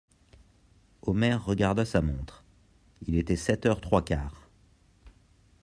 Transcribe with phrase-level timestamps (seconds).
[1.03, 2.43] Omer regarda sa montre:
[3.05, 4.49] il était sept heures trois quarts.